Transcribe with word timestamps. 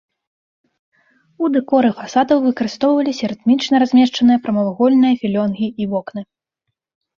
У 1.45 1.49
дэкоры 1.55 1.89
фасадаў 1.99 2.37
выкарыстоўваліся 2.47 3.23
рытмічна 3.33 3.75
размешчаныя 3.85 4.41
прамавугольныя 4.49 5.13
філёнгі 5.23 5.67
і 5.81 5.91
вокны. 5.95 6.21